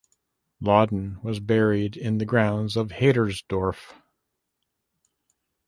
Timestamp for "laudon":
0.59-1.21